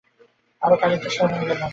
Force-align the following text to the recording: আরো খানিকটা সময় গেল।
আরো 0.61 0.75
খানিকটা 0.77 1.09
সময় 1.09 1.43
গেল। 1.49 1.61